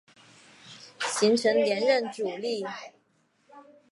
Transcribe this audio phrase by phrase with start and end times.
[1.01, 2.65] 形成连任阻力。